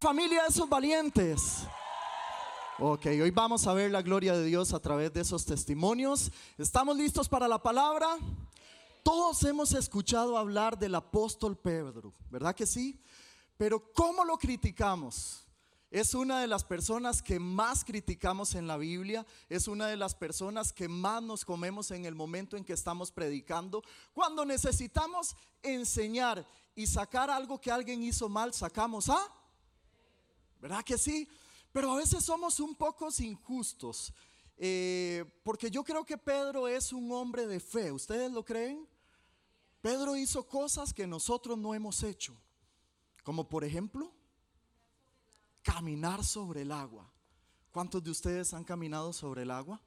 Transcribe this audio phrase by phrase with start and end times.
[0.00, 1.64] Familia de esos valientes.
[2.78, 6.30] Ok, hoy vamos a ver la gloria de Dios a través de esos testimonios.
[6.56, 8.06] ¿Estamos listos para la palabra?
[9.02, 13.00] Todos hemos escuchado hablar del apóstol Pedro, ¿verdad que sí?
[13.56, 15.44] Pero ¿cómo lo criticamos?
[15.90, 20.14] Es una de las personas que más criticamos en la Biblia, es una de las
[20.14, 23.82] personas que más nos comemos en el momento en que estamos predicando.
[24.12, 26.46] Cuando necesitamos enseñar
[26.76, 29.18] y sacar algo que alguien hizo mal, sacamos a...
[30.60, 31.28] ¿Verdad que sí?
[31.72, 34.12] Pero a veces somos un poco injustos.
[34.56, 37.92] Eh, porque yo creo que Pedro es un hombre de fe.
[37.92, 38.88] ¿Ustedes lo creen?
[39.80, 42.36] Pedro hizo cosas que nosotros no hemos hecho.
[43.22, 44.12] Como por ejemplo,
[45.62, 47.08] caminar sobre el agua.
[47.70, 49.80] ¿Cuántos de ustedes han caminado sobre el agua?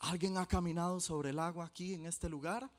[0.00, 2.70] ¿Alguien ha caminado sobre el agua aquí en este lugar?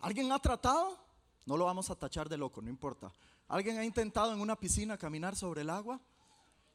[0.00, 0.98] ¿Alguien ha tratado?
[1.46, 3.12] No lo vamos a tachar de loco, no importa.
[3.50, 6.00] ¿Alguien ha intentado en una piscina caminar sobre el agua?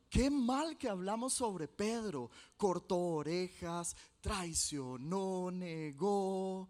[0.09, 2.29] Qué mal que hablamos sobre Pedro.
[2.57, 6.67] Cortó orejas, traicionó, negó,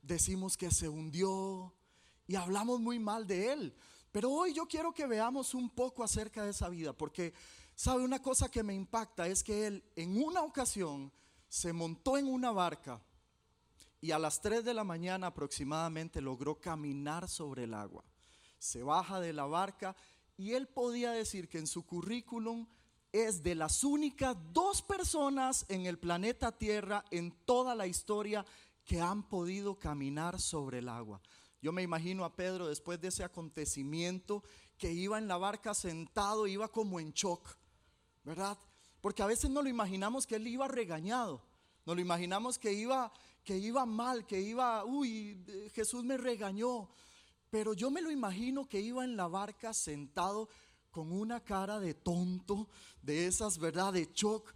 [0.00, 1.74] decimos que se hundió
[2.26, 3.76] y hablamos muy mal de él.
[4.10, 7.34] Pero hoy yo quiero que veamos un poco acerca de esa vida, porque
[7.74, 11.12] sabe una cosa que me impacta es que él en una ocasión
[11.46, 13.02] se montó en una barca
[14.00, 18.02] y a las 3 de la mañana aproximadamente logró caminar sobre el agua
[18.58, 19.96] se baja de la barca
[20.36, 22.66] y él podía decir que en su currículum
[23.12, 28.44] es de las únicas dos personas en el planeta Tierra en toda la historia
[28.84, 31.20] que han podido caminar sobre el agua.
[31.60, 34.44] Yo me imagino a Pedro después de ese acontecimiento
[34.76, 37.48] que iba en la barca sentado, iba como en shock,
[38.24, 38.56] ¿verdad?
[39.00, 41.42] Porque a veces no lo imaginamos que él iba regañado,
[41.84, 43.12] no lo imaginamos que iba
[43.48, 45.42] que iba mal, que iba, uy,
[45.72, 46.90] Jesús me regañó,
[47.50, 50.48] pero yo me lo imagino que iba en la barca sentado
[50.90, 52.68] con una cara de tonto,
[53.02, 53.92] de esas, ¿verdad?
[53.92, 54.52] De shock.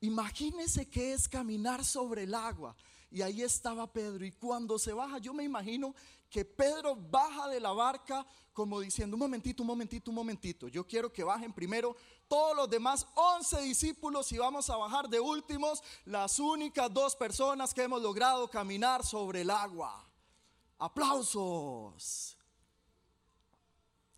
[0.00, 2.76] Imagínese que es caminar sobre el agua.
[3.10, 4.24] Y ahí estaba Pedro.
[4.24, 5.94] Y cuando se baja, yo me imagino
[6.28, 10.68] que Pedro baja de la barca como diciendo, un momentito, un momentito, un momentito.
[10.68, 11.96] Yo quiero que bajen primero
[12.28, 17.74] todos los demás 11 discípulos y vamos a bajar de últimos las únicas dos personas
[17.74, 20.08] que hemos logrado caminar sobre el agua.
[20.78, 22.33] Aplausos.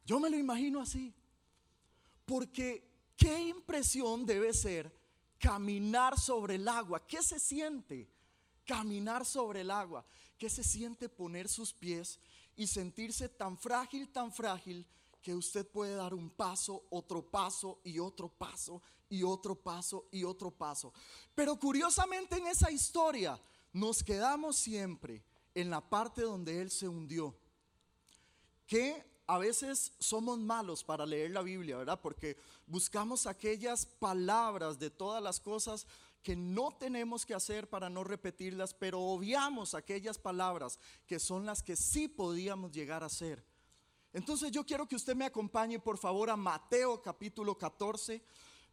[0.07, 1.13] Yo me lo imagino así.
[2.25, 4.95] Porque qué impresión debe ser
[5.39, 7.05] caminar sobre el agua.
[7.07, 8.09] ¿Qué se siente
[8.65, 10.05] caminar sobre el agua?
[10.39, 12.21] ¿Qué se siente poner sus pies
[12.55, 14.87] y sentirse tan frágil, tan frágil
[15.21, 20.23] que usted puede dar un paso, otro paso y otro paso y otro paso y
[20.23, 20.93] otro paso?
[21.35, 23.41] Pero curiosamente en esa historia
[23.73, 25.25] nos quedamos siempre
[25.55, 27.37] en la parte donde Él se hundió.
[28.67, 32.01] Que a veces somos malos para leer la Biblia, ¿verdad?
[32.01, 35.87] Porque buscamos aquellas palabras de todas las cosas
[36.23, 41.63] que no tenemos que hacer para no repetirlas, pero obviamos aquellas palabras que son las
[41.63, 43.45] que sí podíamos llegar a hacer.
[44.13, 48.23] Entonces yo quiero que usted me acompañe por favor a Mateo capítulo 14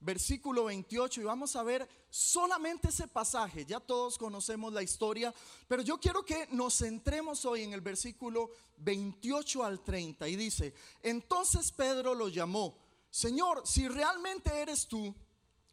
[0.04, 3.66] versículo 28 y vamos a ver solamente ese pasaje.
[3.66, 5.34] Ya todos conocemos la historia,
[5.68, 10.74] pero yo quiero que nos centremos hoy en el versículo 28 al 30 y dice,
[11.02, 12.78] entonces Pedro lo llamó,
[13.10, 15.16] Señor, si realmente eres tú,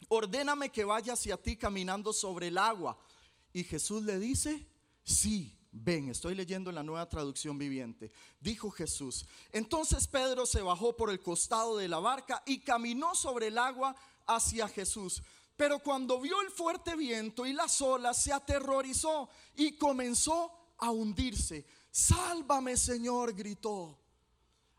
[0.09, 2.99] ordéname que vaya hacia ti caminando sobre el agua.
[3.53, 4.67] Y Jesús le dice,
[5.03, 5.57] sí.
[5.73, 8.11] Ven, estoy leyendo la nueva traducción viviente.
[8.41, 9.25] Dijo Jesús.
[9.53, 13.95] Entonces Pedro se bajó por el costado de la barca y caminó sobre el agua
[14.35, 15.23] hacia Jesús.
[15.57, 21.67] Pero cuando vio el fuerte viento y las olas, se aterrorizó y comenzó a hundirse.
[21.91, 23.99] Sálvame, Señor, gritó.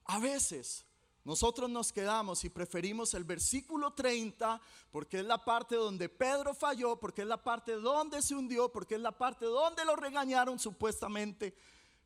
[0.06, 0.86] A veces
[1.24, 4.60] nosotros nos quedamos y preferimos el versículo 30
[4.90, 8.96] porque es la parte donde Pedro falló, porque es la parte donde se hundió, porque
[8.96, 11.54] es la parte donde lo regañaron supuestamente.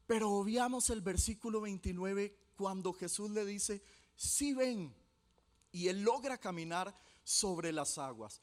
[0.06, 3.82] Pero obviamos el versículo 29 cuando Jesús le dice,
[4.16, 4.94] si ven,
[5.72, 8.42] y él logra caminar sobre las aguas.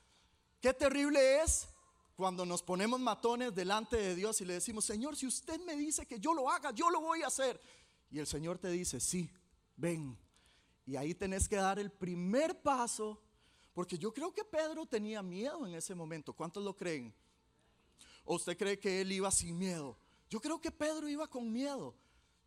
[0.60, 1.68] Qué terrible es
[2.14, 6.04] cuando nos ponemos matones delante de Dios y le decimos, Señor, si usted me dice
[6.04, 7.58] que yo lo haga, yo lo voy a hacer.
[8.10, 9.30] Y el Señor te dice, sí,
[9.76, 10.18] ven.
[10.84, 13.22] Y ahí tenés que dar el primer paso,
[13.72, 16.34] porque yo creo que Pedro tenía miedo en ese momento.
[16.34, 17.14] ¿Cuántos lo creen?
[18.24, 19.96] ¿O usted cree que él iba sin miedo?
[20.28, 21.94] Yo creo que Pedro iba con miedo,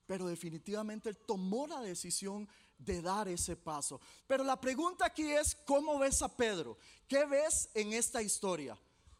[0.05, 2.47] pero definitivamente él tomó la decisión
[2.77, 3.99] de dar ese paso.
[4.27, 6.77] Pero la pregunta aquí es, ¿cómo ves a Pedro?
[7.07, 8.77] ¿Qué ves en esta historia?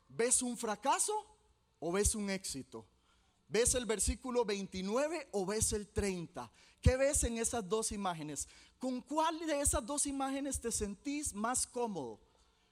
[0.07, 1.13] ¿Ves un fracaso
[1.80, 2.86] o ves un éxito?
[3.48, 6.52] ¿Ves el versículo 29 o ves el 30?
[6.81, 8.48] ¿Qué ves en esas dos imágenes?
[8.80, 12.19] ¿Con cuál de esas dos imágenes te sentís más cómodo?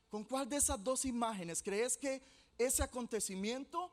[0.10, 2.22] ¿Con cuál de esas dos imágenes crees que
[2.58, 3.92] ese acontecimiento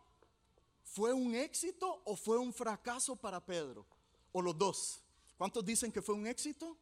[0.82, 3.86] fue un éxito o fue un fracaso para Pedro?
[4.32, 5.02] ¿O los dos?
[5.40, 6.76] ¿Cuántos dicen que fue un éxito?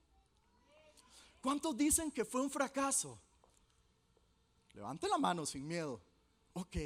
[1.40, 3.16] ¿Cuántos dicen que fue un fracaso?
[4.74, 6.02] Levante la mano sin miedo.
[6.54, 6.76] Ok.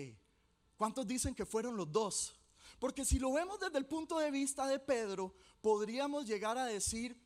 [0.76, 2.34] ¿Cuántos dicen que fueron los dos?
[2.78, 7.18] Porque si lo vemos desde el punto de vista de Pedro, podríamos llegar a decir,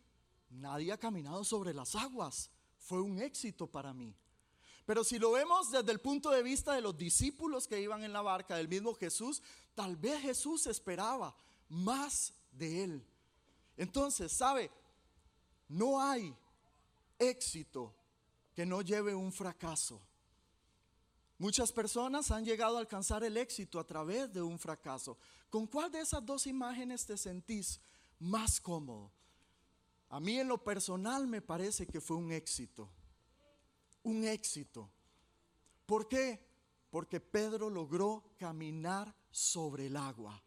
[0.48, 2.48] nadie ha caminado sobre las aguas,
[2.78, 4.14] fue un éxito para mí.
[4.84, 8.12] Pero si lo vemos desde el punto de vista de los discípulos que iban en
[8.12, 9.42] la barca del mismo Jesús,
[9.74, 11.34] tal vez Jesús esperaba
[11.68, 13.15] más de él.
[13.76, 14.70] Entonces, ¿sabe?
[15.68, 16.34] No hay
[17.18, 17.94] éxito
[18.54, 20.00] que no lleve un fracaso.
[21.38, 25.18] Muchas personas han llegado a alcanzar el éxito a través de un fracaso.
[25.50, 27.78] ¿Con cuál de esas dos imágenes te sentís
[28.18, 29.12] más cómodo?
[30.08, 32.88] A mí en lo personal me parece que fue un éxito.
[34.02, 34.88] Un éxito.
[35.84, 36.40] ¿Por qué?
[36.90, 40.42] Porque Pedro logró caminar sobre el agua,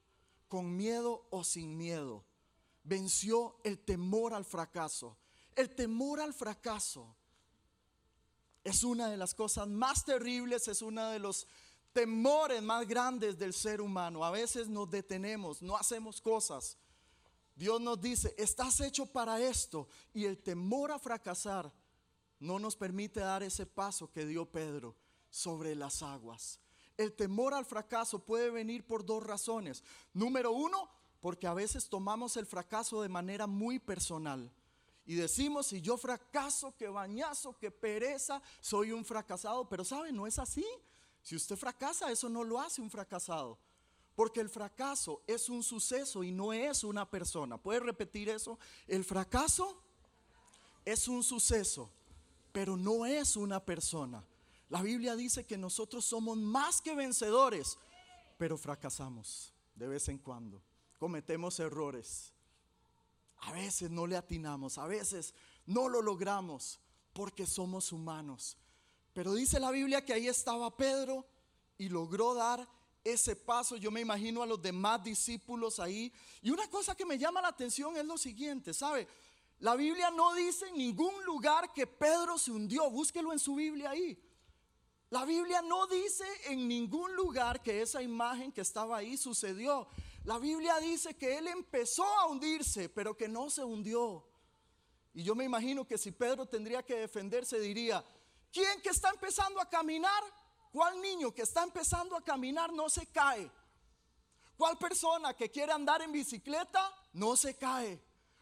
[0.47, 2.25] con miedo o sin miedo.
[2.83, 5.17] Venció el temor al fracaso.
[5.55, 7.15] El temor al fracaso
[8.63, 11.47] es una de las cosas más terribles, es uno de los
[11.93, 14.23] temores más grandes del ser humano.
[14.23, 16.77] A veces nos detenemos, no hacemos cosas.
[17.55, 19.87] Dios nos dice, estás hecho para esto.
[20.13, 21.71] Y el temor a fracasar
[22.39, 24.95] no nos permite dar ese paso que dio Pedro
[25.29, 26.59] sobre las aguas.
[26.95, 29.83] El temor al fracaso puede venir por dos razones.
[30.13, 30.89] Número uno,
[31.21, 34.51] porque a veces tomamos el fracaso de manera muy personal.
[35.06, 39.68] Y decimos, si yo fracaso, que bañazo, que pereza, soy un fracasado.
[39.68, 40.66] Pero sabe, no es así.
[41.24, 43.57] Si usted fracasa, eso no lo hace un fracasado.
[44.16, 47.57] Porque el fracaso es un suceso y no es una persona.
[47.57, 48.60] ¿Puede repetir eso?
[48.86, 49.81] El fracaso
[50.86, 51.89] es un suceso,
[52.51, 54.24] pero no es una persona.
[54.69, 57.80] La Biblia dice que nosotros somos más que vencedores,
[58.38, 60.62] pero fracasamos de vez en cuando.
[61.00, 62.34] Cometemos errores.
[63.38, 65.34] A veces no le atinamos, a veces
[65.66, 66.80] no lo logramos
[67.13, 68.57] porque somos humanos.
[69.13, 71.25] Pero dice la Biblia que ahí estaba Pedro
[71.78, 72.68] y logró dar
[73.04, 73.78] ese paso.
[73.78, 76.13] Yo me imagino a los demás discípulos ahí.
[76.42, 79.07] Y una cosa que me llama la atención es lo siguiente, ¿sabe?
[79.60, 82.90] La Biblia no dice en ningún lugar que Pedro se hundió.
[82.90, 84.22] Búsquelo en su Biblia ahí.
[85.10, 89.88] La Biblia no dice en ningún lugar que esa imagen que estaba ahí sucedió.
[90.24, 94.25] La Biblia dice que él empezó a hundirse, pero que no se hundió.
[95.13, 98.06] Y yo me imagino que si Pedro tendría que defenderse, diría,
[98.51, 100.24] ¿quién que está empezando a caminar?
[100.71, 103.50] ¿Cuál niño que está empezando a caminar no se cae?
[104.56, 108.00] ¿Cuál persona que quiere andar en bicicleta no se cae?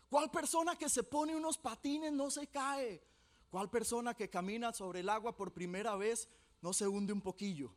[0.10, 3.02] ¿Cuál persona que se pone unos patines no se cae?
[3.50, 6.28] ¿Cuál persona que camina sobre el agua por primera vez
[6.62, 7.74] no se hunde un poquillo?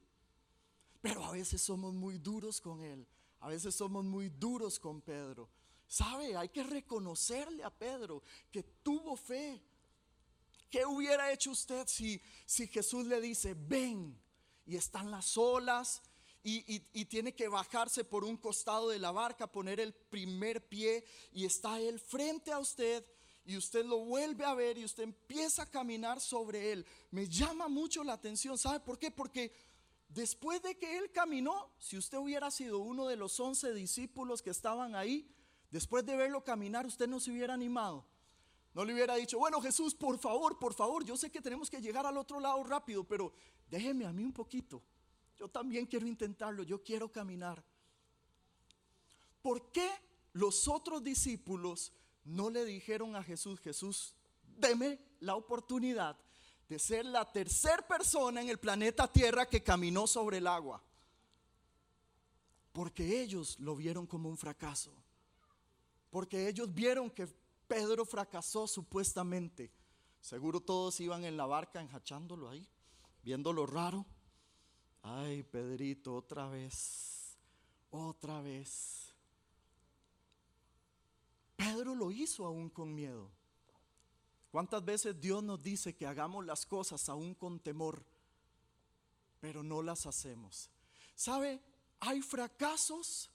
[1.00, 3.06] Pero a veces somos muy duros con él.
[3.40, 5.48] A veces somos muy duros con Pedro.
[5.87, 6.37] ¿Sabe?
[6.37, 9.60] Hay que reconocerle a Pedro que tuvo fe.
[10.70, 14.16] ¿Qué hubiera hecho usted si, si Jesús le dice, ven,
[14.66, 16.00] y están las olas,
[16.42, 21.04] y, y, tiene que bajarse por un costado de la barca, poner el primer pie
[21.32, 23.05] y está él frente a usted
[23.44, 26.86] y usted lo vuelve a ver y usted empieza a caminar sobre él.
[27.10, 29.10] Me llama mucho la atención, ¿sabe por qué?
[29.10, 29.53] Porque
[30.10, 34.50] Después de que él caminó, si usted hubiera sido uno de los once discípulos que
[34.50, 35.32] estaban ahí,
[35.70, 38.05] después de verlo caminar, usted no se hubiera animado.
[38.74, 41.81] No le hubiera dicho, bueno Jesús, por favor, por favor, yo sé que tenemos que
[41.81, 43.32] llegar al otro lado rápido, pero
[43.69, 44.82] déjeme a mí un poquito.
[45.36, 47.64] Yo también quiero intentarlo, yo quiero caminar.
[49.43, 49.88] ¿Por qué
[50.32, 51.93] los otros discípulos
[52.24, 56.19] no le dijeron a Jesús, Jesús, deme la oportunidad
[56.70, 60.81] de ser la tercera persona en el planeta Tierra que caminó sobre el agua.
[62.72, 64.93] Porque ellos lo vieron como un fracaso.
[66.10, 67.27] Porque ellos vieron que
[67.67, 69.72] Pedro fracasó supuestamente.
[70.20, 72.65] Seguro todos iban en la barca enjachándolo ahí,
[73.24, 74.06] viéndolo raro.
[75.03, 77.36] Ay, Pedrito, otra vez,
[77.91, 79.12] otra vez.
[81.56, 83.29] Pedro lo hizo aún con miedo.
[84.50, 88.04] ¿Cuántas veces Dios nos dice que hagamos las cosas aún con temor,
[89.40, 90.70] pero no las hacemos?
[91.14, 91.62] ¿Sabe?
[92.00, 93.30] Hay fracasos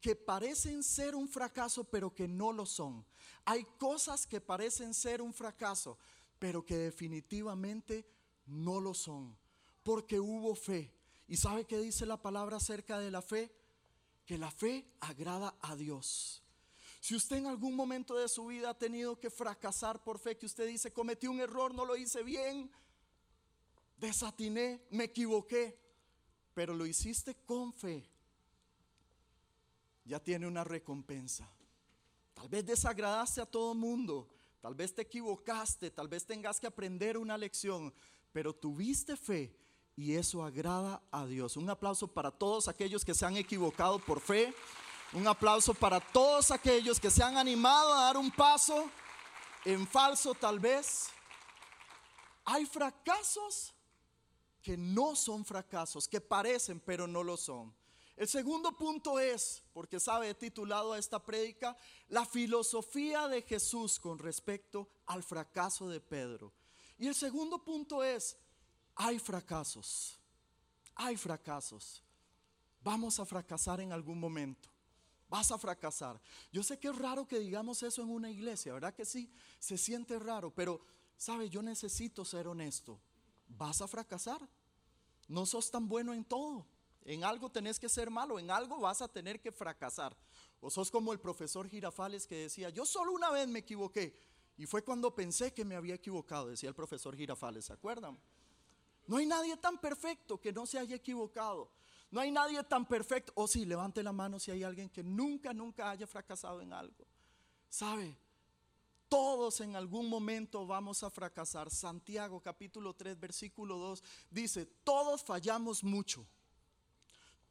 [0.00, 3.04] que parecen ser un fracaso, pero que no lo son.
[3.44, 5.98] Hay cosas que parecen ser un fracaso,
[6.38, 8.06] pero que definitivamente
[8.46, 9.36] no lo son,
[9.82, 10.92] porque hubo fe.
[11.28, 13.52] ¿Y sabe qué dice la palabra acerca de la fe?
[14.30, 16.39] que la fe agrada a Dios.
[17.00, 20.46] Si usted en algún momento de su vida ha tenido que fracasar por fe, que
[20.46, 22.70] usted dice, cometí un error, no lo hice bien,
[23.96, 25.78] desatiné, me equivoqué,
[26.52, 28.06] pero lo hiciste con fe,
[30.04, 31.50] ya tiene una recompensa.
[32.34, 34.28] Tal vez desagradaste a todo mundo,
[34.60, 37.94] tal vez te equivocaste, tal vez tengas que aprender una lección,
[38.32, 39.56] pero tuviste fe
[39.96, 41.56] y eso agrada a Dios.
[41.56, 44.54] Un aplauso para todos aquellos que se han equivocado por fe.
[45.12, 48.88] Un aplauso para todos aquellos que se han animado a dar un paso
[49.64, 51.08] en falso tal vez.
[52.44, 53.74] Hay fracasos
[54.62, 57.74] que no son fracasos, que parecen pero no lo son.
[58.16, 61.76] El segundo punto es, porque sabe, he titulado a esta prédica,
[62.08, 66.52] la filosofía de Jesús con respecto al fracaso de Pedro.
[66.98, 68.36] Y el segundo punto es,
[68.94, 70.20] hay fracasos,
[70.94, 72.02] hay fracasos.
[72.82, 74.68] Vamos a fracasar en algún momento.
[75.30, 76.20] Vas a fracasar.
[76.52, 79.30] Yo sé que es raro que digamos eso en una iglesia, ¿verdad que sí?
[79.60, 80.80] Se siente raro, pero,
[81.16, 81.48] ¿sabe?
[81.48, 83.00] Yo necesito ser honesto.
[83.46, 84.40] Vas a fracasar.
[85.28, 86.66] No sos tan bueno en todo.
[87.04, 90.16] En algo tenés que ser malo, en algo vas a tener que fracasar.
[90.60, 94.20] O sos como el profesor Girafales que decía, yo solo una vez me equivoqué.
[94.56, 98.18] Y fue cuando pensé que me había equivocado, decía el profesor Girafales, ¿se acuerdan?
[99.06, 101.70] No hay nadie tan perfecto que no se haya equivocado.
[102.10, 103.32] No hay nadie tan perfecto.
[103.36, 107.06] O si levante la mano si hay alguien que nunca, nunca haya fracasado en algo.
[107.68, 108.16] ¿Sabe?
[109.08, 111.70] Todos en algún momento vamos a fracasar.
[111.70, 116.26] Santiago capítulo 3 versículo 2 dice, todos fallamos mucho.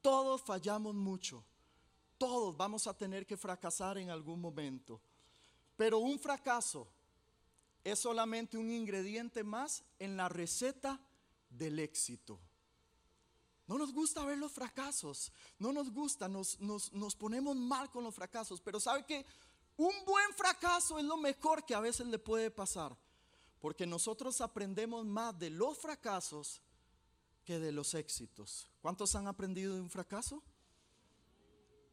[0.01, 1.43] Todos fallamos mucho.
[2.17, 5.01] Todos vamos a tener que fracasar en algún momento.
[5.77, 6.87] Pero un fracaso
[7.83, 10.99] es solamente un ingrediente más en la receta
[11.49, 12.39] del éxito.
[13.69, 18.03] No nos gusta ver los fracasos, no nos gusta, nos, nos, nos ponemos mal con
[18.03, 19.23] los fracasos, pero sabe que
[19.77, 22.97] un buen fracaso es lo mejor que a veces le puede pasar,
[23.59, 26.63] porque nosotros aprendemos más de los fracasos
[27.45, 28.67] que de los éxitos.
[28.81, 30.41] ¿Cuántos han aprendido de un fracaso?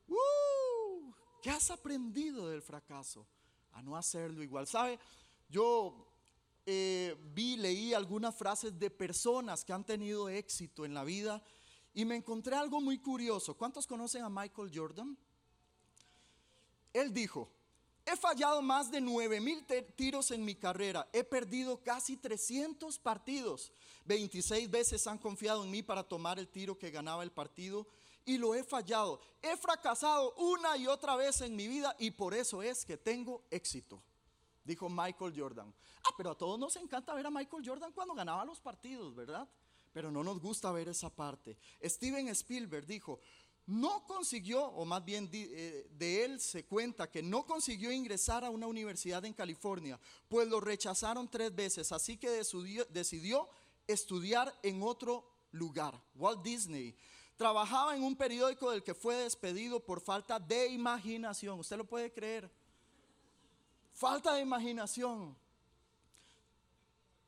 [0.09, 1.12] ¡Uh!
[1.42, 3.26] ¿Qué has aprendido del fracaso?
[3.73, 4.66] A no hacerlo igual.
[4.66, 4.99] ¿Sabe?
[5.50, 6.06] Yo
[6.64, 11.42] eh, vi, leí algunas frases de personas que han tenido éxito en la vida
[11.97, 13.57] y me encontré algo muy curioso.
[13.57, 15.17] ¿Cuántos conocen a Michael Jordan?
[16.93, 17.50] Él dijo,
[18.05, 19.65] he fallado más de 9 mil
[19.97, 23.73] tiros en mi carrera, he perdido casi 300 partidos,
[24.05, 27.87] 26 veces han confiado en mí para tomar el tiro que ganaba el partido
[28.26, 29.19] y lo he fallado.
[29.41, 33.43] He fracasado una y otra vez en mi vida y por eso es que tengo
[33.50, 34.03] éxito
[34.67, 35.73] dijo Michael Jordan.
[36.05, 39.49] Ah, pero a todos nos encanta ver a Michael Jordan cuando ganaba los partidos, ¿verdad?
[39.97, 41.57] Pero no nos gusta ver esa parte.
[41.83, 43.19] Steven Spielberg dijo,
[43.65, 48.50] no consiguió, o más bien eh, de, él se cuenta que no consiguió ingresar a
[48.50, 49.99] una universidad en California,
[50.29, 53.49] pues lo rechazaron tres veces, así que decidió, decidió
[53.87, 56.95] estudiar en otro lugar, Walt Disney.
[57.38, 61.59] Trabajaba en un periódico del que fue despedido por falta de imaginación.
[61.59, 62.50] ¿Usted lo puede creer?
[63.95, 65.35] Falta de imaginación.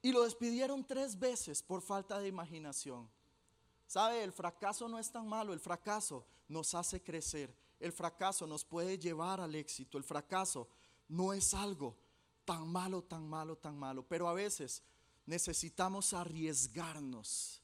[0.02, 3.08] Y lo despidieron tres veces por falta de imaginación.
[3.86, 4.22] ¿Sabe?
[4.22, 8.98] El fracaso no es tan malo, el fracaso nos hace crecer, el fracaso nos puede
[8.98, 10.68] llevar al éxito, el fracaso
[11.08, 11.96] no es algo
[12.44, 14.82] tan malo, tan malo, tan malo, pero a veces
[15.26, 17.62] necesitamos arriesgarnos.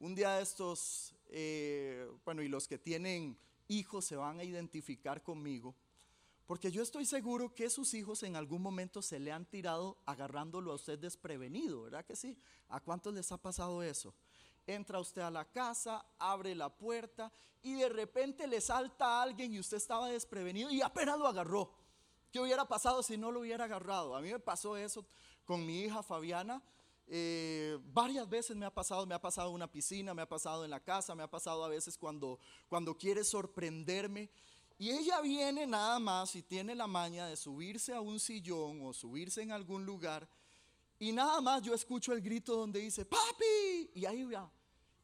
[0.00, 5.22] Un día de estos, eh, bueno, y los que tienen hijos se van a identificar
[5.22, 5.74] conmigo.
[6.48, 10.72] Porque yo estoy seguro que sus hijos en algún momento se le han tirado agarrándolo
[10.72, 12.38] a usted desprevenido, ¿verdad que sí?
[12.70, 14.14] ¿A cuántos les ha pasado eso?
[14.66, 19.52] Entra usted a la casa, abre la puerta y de repente le salta a alguien
[19.52, 21.70] y usted estaba desprevenido y apenas lo agarró.
[22.32, 24.16] ¿Qué hubiera pasado si no lo hubiera agarrado?
[24.16, 25.04] A mí me pasó eso
[25.44, 26.62] con mi hija Fabiana.
[27.08, 30.64] Eh, varias veces me ha pasado, me ha pasado en una piscina, me ha pasado
[30.64, 32.38] en la casa, me ha pasado a veces cuando,
[32.70, 34.30] cuando quiere sorprenderme
[34.78, 38.92] y ella viene nada más y tiene la maña de subirse a un sillón o
[38.92, 40.28] subirse en algún lugar.
[41.00, 43.90] Y nada más yo escucho el grito donde dice, papi.
[43.94, 44.50] Y ahí va.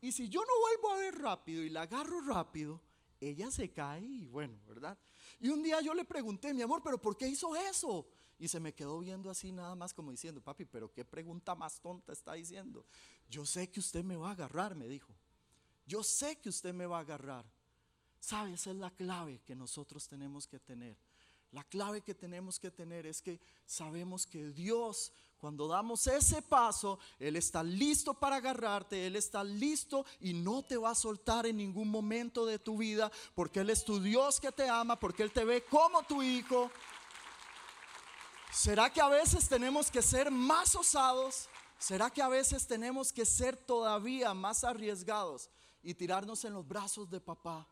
[0.01, 2.81] Y si yo no vuelvo a ver rápido y la agarro rápido,
[3.21, 4.97] ella se cae y bueno, ¿verdad?
[5.41, 8.07] Y un día yo le pregunté, mi amor, pero ¿por qué hizo eso?
[8.39, 11.81] Y se me quedó viendo así nada más como diciendo, papi, pero qué pregunta más
[11.81, 12.87] tonta está diciendo.
[13.29, 15.13] Yo sé que usted me va a agarrar, me dijo.
[15.87, 17.45] Yo sé que usted me va a agarrar.
[18.25, 18.55] ¿Sabe?
[18.55, 20.97] Esa es la clave que nosotros tenemos que tener.
[21.53, 26.99] La clave que tenemos que tener es que sabemos que Dios, cuando damos ese paso,
[27.19, 31.59] Él está listo para agarrarte, Él está listo y no te va a soltar en
[31.59, 35.31] ningún momento de tu vida, porque Él es tu Dios que te ama, porque Él
[35.31, 36.71] te ve como tu hijo.
[38.51, 41.47] ¿Será que a veces tenemos que ser más osados?
[41.79, 45.51] ¿Será que a veces tenemos que ser todavía más arriesgados
[45.83, 47.69] y tirarnos en los brazos de papá?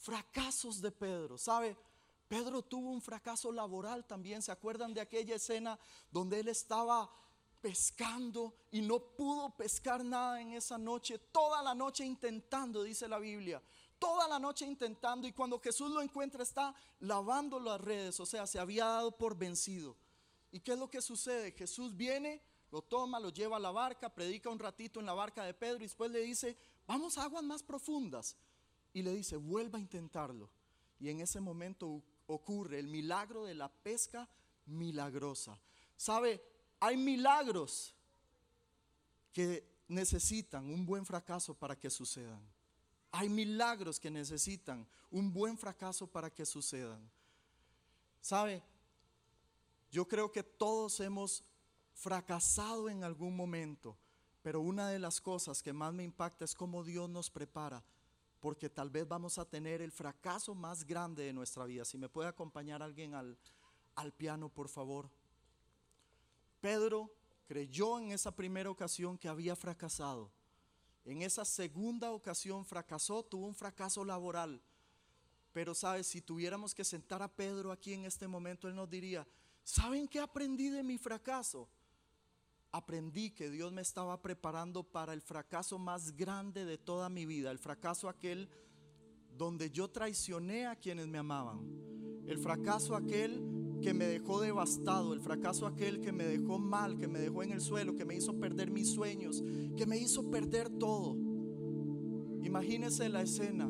[0.00, 1.76] Fracasos de Pedro, ¿sabe?
[2.26, 4.40] Pedro tuvo un fracaso laboral también.
[4.40, 5.78] ¿Se acuerdan de aquella escena
[6.10, 7.10] donde él estaba
[7.60, 11.18] pescando y no pudo pescar nada en esa noche?
[11.18, 13.62] Toda la noche intentando, dice la Biblia.
[13.98, 18.46] Toda la noche intentando y cuando Jesús lo encuentra está lavando las redes, o sea,
[18.46, 19.94] se había dado por vencido.
[20.50, 21.52] ¿Y qué es lo que sucede?
[21.52, 22.40] Jesús viene,
[22.70, 25.76] lo toma, lo lleva a la barca, predica un ratito en la barca de Pedro
[25.80, 28.36] y después le dice, vamos a aguas más profundas.
[28.92, 30.50] Y le dice, vuelva a intentarlo.
[30.98, 34.28] Y en ese momento ocurre el milagro de la pesca
[34.66, 35.58] milagrosa.
[35.96, 36.42] ¿Sabe?
[36.80, 37.94] Hay milagros
[39.32, 42.40] que necesitan un buen fracaso para que sucedan.
[43.12, 47.10] Hay milagros que necesitan un buen fracaso para que sucedan.
[48.20, 48.62] ¿Sabe?
[49.90, 51.44] Yo creo que todos hemos
[51.94, 53.96] fracasado en algún momento,
[54.42, 57.82] pero una de las cosas que más me impacta es cómo Dios nos prepara
[58.40, 61.84] porque tal vez vamos a tener el fracaso más grande de nuestra vida.
[61.84, 63.38] Si me puede acompañar alguien al,
[63.94, 65.10] al piano, por favor.
[66.60, 67.12] Pedro
[67.46, 70.30] creyó en esa primera ocasión que había fracasado.
[71.04, 74.62] En esa segunda ocasión fracasó, tuvo un fracaso laboral.
[75.52, 79.26] Pero sabes, si tuviéramos que sentar a Pedro aquí en este momento, él nos diría,
[79.64, 81.68] ¿saben qué aprendí de mi fracaso?
[82.72, 87.50] Aprendí que Dios me estaba preparando para el fracaso más grande de toda mi vida,
[87.50, 88.48] el fracaso aquel
[89.36, 91.60] donde yo traicioné a quienes me amaban,
[92.26, 93.42] el fracaso aquel
[93.80, 97.52] que me dejó devastado, el fracaso aquel que me dejó mal, que me dejó en
[97.52, 99.42] el suelo, que me hizo perder mis sueños,
[99.76, 101.16] que me hizo perder todo.
[102.42, 103.68] Imagínese la escena.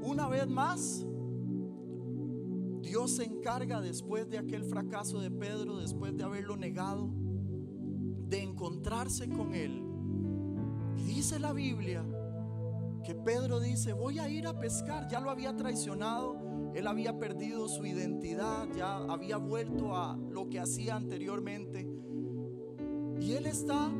[0.00, 1.04] Una vez más,
[2.82, 7.10] Dios se encarga después de aquel fracaso de Pedro, después de haberlo negado,
[8.32, 9.84] de encontrarse con Él.
[10.96, 12.02] Y dice la Biblia
[13.04, 15.06] que Pedro dice, voy a ir a pescar.
[15.08, 20.60] Ya lo había traicionado, él había perdido su identidad, ya había vuelto a lo que
[20.60, 21.86] hacía anteriormente.
[23.20, 23.90] Y él está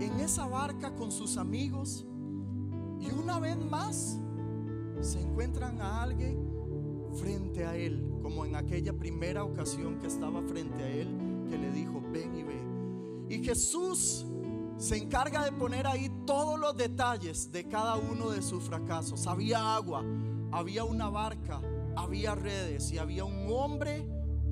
[0.00, 2.06] en esa barca con sus amigos
[2.98, 4.18] y una vez más
[5.00, 6.44] se encuentran a alguien
[7.14, 11.08] frente a él, como en aquella primera ocasión que estaba frente a él,
[11.48, 12.65] que le dijo, ven y ve.
[13.28, 14.26] Y Jesús
[14.78, 19.26] se encarga de poner ahí todos los detalles de cada uno de sus fracasos.
[19.26, 20.04] Había agua,
[20.52, 21.60] había una barca,
[21.96, 24.06] había redes y había un hombre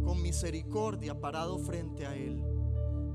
[0.04, 2.42] con misericordia parado frente a él.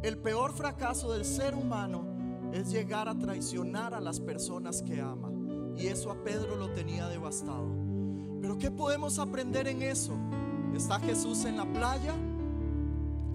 [0.02, 2.06] El peor fracaso del ser humano
[2.54, 5.30] es llegar a traicionar a las personas que ama.
[5.76, 7.68] Y eso a Pedro lo tenía devastado.
[8.42, 10.14] Pero ¿qué podemos aprender en eso?
[10.76, 12.16] ¿Está Jesús en la playa?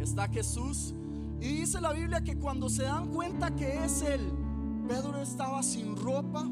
[0.01, 0.95] ¿Está Jesús
[1.41, 4.21] y dice la Biblia que cuando se dan cuenta que es Él,
[4.89, 6.49] Pedro estaba sin ropa,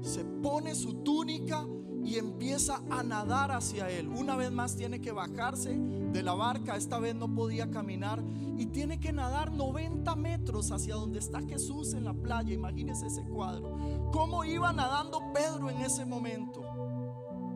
[0.00, 1.66] se pone su túnica
[2.04, 4.08] y empieza a nadar hacia Él.
[4.08, 8.22] Una vez más tiene que bajarse de la barca, esta vez no podía caminar
[8.56, 12.54] y tiene que nadar 90 metros hacia donde está Jesús en la playa.
[12.54, 13.76] Imagínese ese cuadro.
[14.12, 16.62] ¿Cómo iba nadando Pedro en ese momento?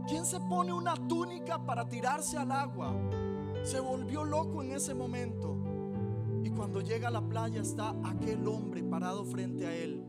[0.08, 2.92] ¿Quién se pone una túnica para tirarse al agua?
[3.62, 5.69] Se volvió loco en ese momento.
[6.60, 10.04] Cuando llega a la playa está aquel hombre parado frente a él,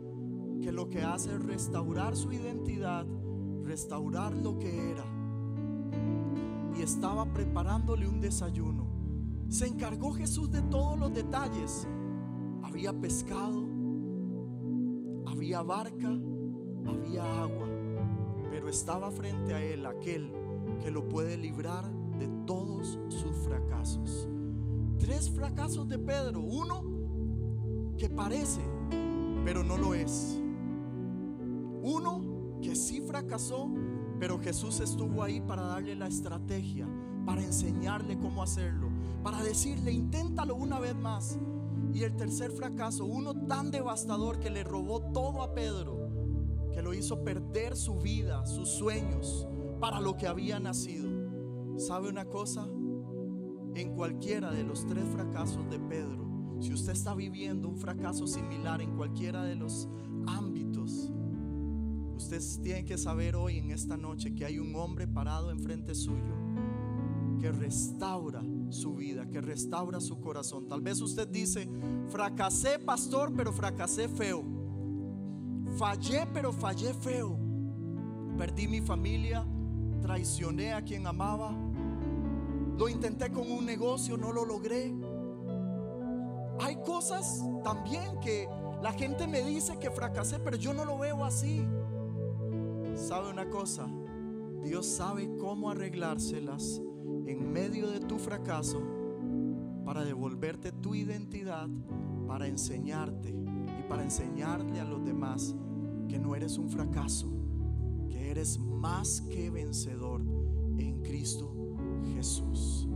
[0.62, 3.06] que lo que hace es restaurar su identidad,
[3.64, 5.06] restaurar lo que era.
[6.78, 8.86] Y estaba preparándole un desayuno.
[9.48, 11.88] Se encargó Jesús de todos los detalles.
[12.64, 13.66] Había pescado,
[15.28, 16.10] había barca,
[16.86, 17.70] había agua,
[18.50, 20.30] pero estaba frente a él aquel
[20.82, 24.28] que lo puede librar de todos sus fracasos
[25.02, 26.42] tres fracasos de Pedro.
[26.42, 28.62] Uno que parece,
[29.44, 30.40] pero no lo es.
[31.84, 33.70] Uno que sí fracasó,
[34.20, 36.88] pero Jesús estuvo ahí para darle la estrategia,
[37.26, 38.90] para enseñarle cómo hacerlo,
[39.24, 41.40] para decirle, inténtalo una vez más.
[41.92, 46.10] Y el tercer fracaso, uno tan devastador que le robó todo a Pedro,
[46.72, 49.48] que lo hizo perder su vida, sus sueños,
[49.80, 51.10] para lo que había nacido.
[51.78, 52.68] ¿Sabe una cosa?
[53.76, 58.82] En cualquiera de los tres fracasos de Pedro, si usted está viviendo un fracaso similar
[58.82, 59.88] en cualquiera de los
[60.28, 61.12] ámbitos,
[62.16, 66.42] usted tiene que saber hoy en esta noche que hay un hombre parado enfrente suyo
[67.42, 70.68] que restaura su vida, que restaura su corazón.
[70.68, 71.68] Tal vez usted dice,
[72.10, 74.44] fracasé pastor, pero fracasé feo.
[75.76, 77.38] Fallé, pero fallé feo.
[78.38, 79.44] Perdí mi familia,
[80.02, 81.56] traicioné a quien amaba.
[82.82, 84.91] Lo intenté con un negocio, no lo logré.
[86.60, 88.50] Hay cosas también que
[88.82, 91.63] la gente me dice que fracasé, pero yo no lo veo así.
[92.96, 93.88] ¿Sabe una cosa?
[94.63, 96.82] Dios sabe cómo arreglárselas
[97.28, 98.82] en medio de tu fracaso
[99.86, 101.70] para devolverte tu identidad,
[102.28, 105.54] para enseñarte y para enseñarle a los demás
[106.10, 107.32] que no eres un fracaso,
[108.10, 110.24] que eres más que vencedor
[110.80, 111.61] en Cristo
[112.22, 112.88] Jesús.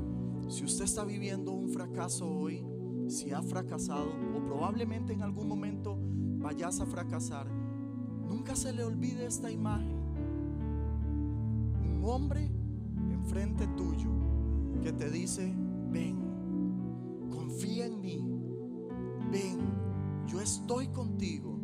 [0.49, 2.63] Si usted está viviendo un fracaso hoy,
[3.07, 5.97] si ha fracasado o probablemente en algún momento
[6.37, 9.97] vayas a fracasar, nunca se le olvide esta imagen.
[11.81, 12.51] Un hombre
[13.09, 14.11] enfrente tuyo
[14.83, 15.51] que te dice,
[15.89, 18.29] ven, confía en mí,
[19.31, 19.57] ven,
[20.27, 21.59] yo estoy contigo,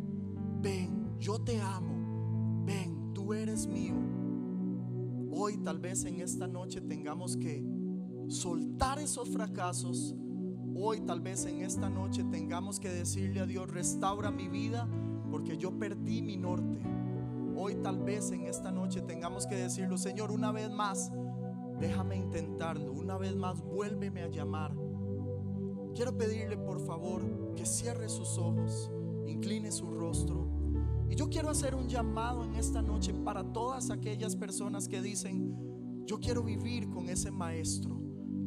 [0.60, 3.94] ven, yo te amo, ven, tú eres mío.
[5.34, 7.64] Hoy tal vez en esta noche tengamos que
[8.28, 10.14] soltar esos fracasos.
[10.74, 14.86] Hoy tal vez en esta noche tengamos que decirle a Dios, restaura mi vida
[15.30, 16.82] porque yo perdí mi norte.
[17.56, 21.10] Hoy tal vez en esta noche tengamos que decirlo, Señor, una vez más,
[21.80, 24.76] déjame intentarlo, una vez más, vuélveme a llamar.
[25.94, 28.92] Quiero pedirle por favor que cierre sus ojos,
[29.26, 30.61] incline su rostro.
[31.12, 36.06] Y yo quiero hacer un llamado en esta noche para todas aquellas personas que dicen,
[36.06, 38.00] yo quiero vivir con ese maestro.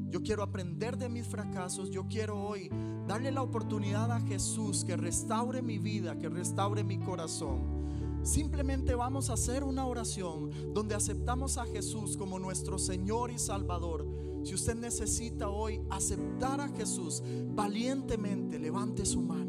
[0.10, 1.92] Yo quiero aprender de mis fracasos.
[1.92, 2.72] Yo quiero hoy
[3.08, 7.86] darle la oportunidad a Jesús que restaure mi vida, que restaure mi corazón.
[8.24, 14.08] Simplemente vamos a hacer una oración donde aceptamos a Jesús como nuestro Señor y Salvador.
[14.44, 17.22] Si usted necesita hoy aceptar a Jesús,
[17.54, 19.45] valientemente levante su mano.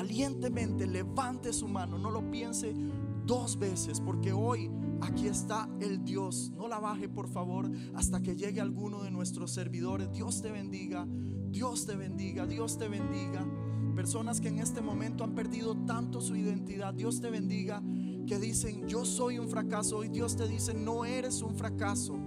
[0.00, 1.98] Valientemente levante su mano.
[1.98, 2.74] No lo piense
[3.26, 4.70] dos veces porque hoy
[5.02, 6.52] aquí está el Dios.
[6.56, 10.10] No la baje por favor hasta que llegue alguno de nuestros servidores.
[10.10, 11.06] Dios te bendiga.
[11.50, 12.46] Dios te bendiga.
[12.46, 13.46] Dios te bendiga.
[13.94, 16.94] Personas que en este momento han perdido tanto su identidad.
[16.94, 17.82] Dios te bendiga.
[18.26, 19.98] Que dicen, yo soy un fracaso.
[19.98, 22.18] Hoy Dios te dice, no eres un fracaso.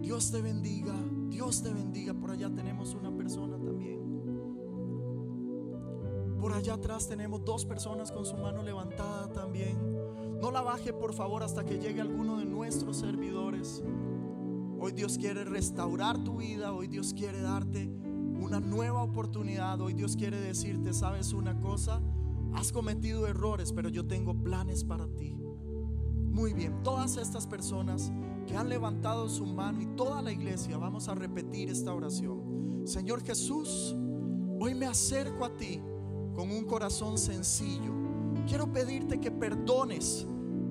[0.00, 0.96] Dios te bendiga.
[1.28, 2.14] Dios te bendiga.
[2.14, 4.07] Por allá tenemos una persona también.
[6.40, 9.76] Por allá atrás tenemos dos personas con su mano levantada también.
[10.40, 13.82] No la baje por favor hasta que llegue alguno de nuestros servidores.
[14.78, 16.72] Hoy Dios quiere restaurar tu vida.
[16.72, 17.88] Hoy Dios quiere darte
[18.40, 19.80] una nueva oportunidad.
[19.80, 22.00] Hoy Dios quiere decirte, sabes una cosa,
[22.54, 25.36] has cometido errores, pero yo tengo planes para ti.
[26.30, 28.12] Muy bien, todas estas personas
[28.46, 32.82] que han levantado su mano y toda la iglesia, vamos a repetir esta oración.
[32.84, 33.96] Señor Jesús,
[34.60, 35.82] hoy me acerco a ti
[36.38, 37.92] con un corazón sencillo.
[38.46, 40.24] Quiero pedirte que perdones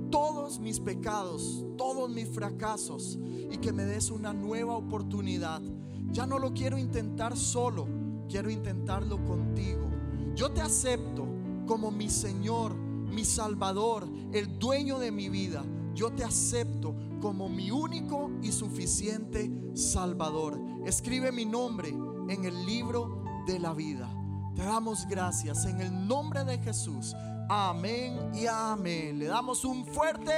[0.10, 3.20] todos mis pecados, todos mis fracasos
[3.52, 5.62] y que me des una nueva oportunidad
[6.10, 7.86] ya no lo quiero intentar solo,
[8.30, 9.90] quiero intentarlo contigo.
[10.36, 11.28] Yo te acepto
[11.66, 15.66] como mi Señor, mi Salvador, el dueño de mi vida.
[15.94, 20.62] Yo te acepto como mi único y suficiente Salvador.
[20.86, 24.17] Escribe mi nombre en el libro de la vida.
[24.58, 27.16] Te damos gracias en el nombre de Jesús.
[27.48, 29.20] Amén y amén.
[29.20, 30.34] Le damos un fuerte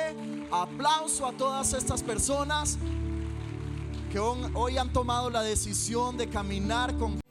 [0.52, 2.78] aplauso a todas estas personas
[4.12, 7.22] que hoy han tomado la decisión de caminar con